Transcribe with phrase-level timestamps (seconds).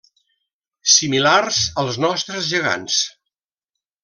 [0.93, 2.99] Similars als nostres gegants.